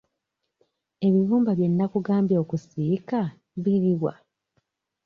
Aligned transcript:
Ebibumba 1.07 1.51
bye 1.57 1.67
nnakugambye 1.71 2.35
okusiika 2.43 3.19
biri 3.63 3.93
wa? 4.01 4.13